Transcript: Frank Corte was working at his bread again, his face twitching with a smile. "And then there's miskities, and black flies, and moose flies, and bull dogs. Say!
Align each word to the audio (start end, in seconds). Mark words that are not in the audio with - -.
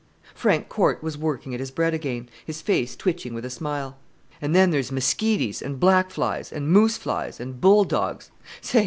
Frank 0.33 0.67
Corte 0.67 1.03
was 1.03 1.15
working 1.15 1.53
at 1.53 1.59
his 1.59 1.69
bread 1.69 1.93
again, 1.93 2.27
his 2.43 2.59
face 2.59 2.95
twitching 2.95 3.35
with 3.35 3.45
a 3.45 3.51
smile. 3.51 3.97
"And 4.41 4.55
then 4.55 4.71
there's 4.71 4.89
miskities, 4.91 5.61
and 5.61 5.79
black 5.79 6.09
flies, 6.09 6.51
and 6.51 6.71
moose 6.71 6.97
flies, 6.97 7.39
and 7.39 7.61
bull 7.61 7.83
dogs. 7.83 8.31
Say! 8.61 8.79